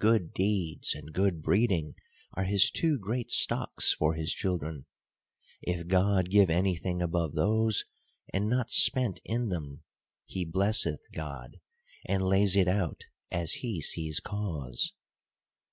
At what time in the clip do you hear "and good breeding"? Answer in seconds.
0.96-1.94